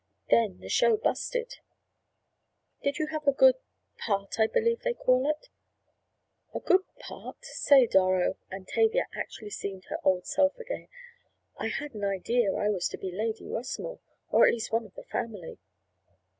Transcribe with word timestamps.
Then 0.31 0.61
the 0.61 0.67
show 0.67 0.97
'busted'!" 0.97 1.59
"Did 2.81 2.97
you 2.97 3.05
have 3.11 3.27
a 3.27 3.31
good—part 3.31 4.39
I 4.39 4.47
believe 4.47 4.81
they 4.81 4.95
call 4.95 5.29
it?" 5.29 5.49
"A 6.55 6.59
good 6.59 6.87
part? 6.95 7.45
Say, 7.45 7.85
Doro," 7.85 8.35
and 8.49 8.67
Tavia 8.67 9.05
actually 9.15 9.51
seemed 9.51 9.85
her 9.89 9.99
old 10.03 10.25
self 10.25 10.57
again. 10.57 10.87
"I 11.57 11.67
had 11.67 11.93
an 11.93 12.03
idea 12.03 12.51
I 12.51 12.67
was 12.67 12.87
to 12.87 12.97
be 12.97 13.11
Lady 13.11 13.47
Rossmore, 13.47 13.99
or 14.31 14.47
at 14.47 14.53
least 14.55 14.71
one 14.71 14.87
of 14.87 14.95
the 14.95 15.03
family." 15.03 15.59